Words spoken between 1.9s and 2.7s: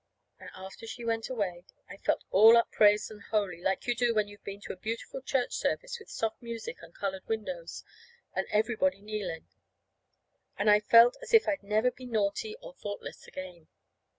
felt all